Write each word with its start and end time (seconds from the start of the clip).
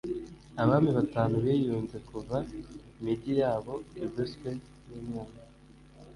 abami 0.61 0.89
batanu 0.97 1.35
biyunze 1.45 1.97
kuva 2.09 2.37
migi 3.03 3.33
yabo 3.41 3.73
igoswe 4.03 4.49
nu 4.85 4.97
mwanzi 5.05 5.41